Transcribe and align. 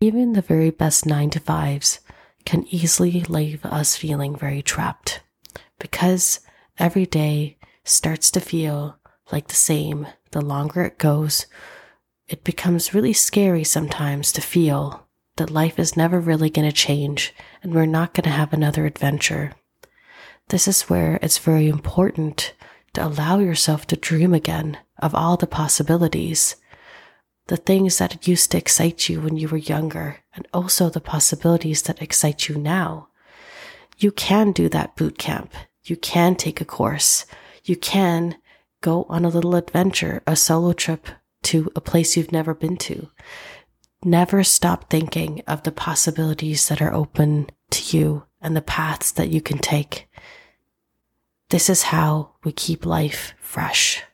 Even 0.00 0.34
the 0.34 0.42
very 0.42 0.70
best 0.70 1.06
nine 1.06 1.28
to 1.30 1.40
fives 1.40 1.98
can 2.44 2.64
easily 2.68 3.22
leave 3.22 3.66
us 3.66 3.96
feeling 3.96 4.36
very 4.36 4.62
trapped 4.62 5.22
because 5.80 6.38
every 6.78 7.04
day 7.04 7.58
starts 7.82 8.30
to 8.30 8.40
feel 8.40 8.96
like 9.32 9.48
the 9.48 9.56
same 9.56 10.06
the 10.30 10.40
longer 10.40 10.82
it 10.82 10.98
goes. 10.98 11.46
It 12.28 12.44
becomes 12.44 12.94
really 12.94 13.12
scary 13.12 13.64
sometimes 13.64 14.30
to 14.32 14.40
feel 14.40 15.04
that 15.36 15.50
life 15.50 15.80
is 15.80 15.96
never 15.96 16.20
really 16.20 16.48
going 16.48 16.68
to 16.68 16.72
change 16.72 17.34
and 17.60 17.74
we're 17.74 17.84
not 17.84 18.14
going 18.14 18.22
to 18.24 18.30
have 18.30 18.52
another 18.52 18.86
adventure. 18.86 19.54
This 20.50 20.68
is 20.68 20.82
where 20.82 21.18
it's 21.22 21.38
very 21.38 21.66
important 21.66 22.54
to 22.92 23.04
allow 23.04 23.40
yourself 23.40 23.84
to 23.88 23.96
dream 23.96 24.32
again 24.32 24.78
of 25.00 25.12
all 25.12 25.36
the 25.36 25.48
possibilities, 25.48 26.54
the 27.48 27.56
things 27.56 27.98
that 27.98 28.28
used 28.28 28.52
to 28.52 28.58
excite 28.58 29.08
you 29.08 29.20
when 29.20 29.36
you 29.36 29.48
were 29.48 29.56
younger, 29.56 30.18
and 30.34 30.46
also 30.54 30.88
the 30.88 31.00
possibilities 31.00 31.82
that 31.82 32.00
excite 32.00 32.48
you 32.48 32.56
now. 32.56 33.08
You 33.98 34.12
can 34.12 34.52
do 34.52 34.68
that 34.68 34.96
boot 34.96 35.18
camp. 35.18 35.52
You 35.82 35.96
can 35.96 36.36
take 36.36 36.60
a 36.60 36.64
course. 36.64 37.26
You 37.64 37.76
can 37.76 38.36
go 38.80 39.06
on 39.08 39.24
a 39.24 39.28
little 39.28 39.56
adventure, 39.56 40.22
a 40.26 40.36
solo 40.36 40.72
trip 40.72 41.08
to 41.44 41.70
a 41.74 41.80
place 41.80 42.16
you've 42.16 42.32
never 42.32 42.54
been 42.54 42.76
to. 42.76 43.08
Never 44.04 44.44
stop 44.44 44.88
thinking 44.88 45.42
of 45.46 45.64
the 45.64 45.72
possibilities 45.72 46.68
that 46.68 46.80
are 46.80 46.94
open 46.94 47.50
to 47.70 47.96
you 47.96 48.24
and 48.40 48.56
the 48.56 48.62
paths 48.62 49.10
that 49.12 49.30
you 49.30 49.40
can 49.40 49.58
take. 49.58 50.08
This 51.48 51.68
is 51.68 51.84
how 51.84 52.34
we 52.44 52.52
keep 52.52 52.86
life 52.86 53.34
fresh. 53.40 54.04